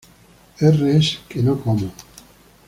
[0.59, 1.91] R-Es que no como.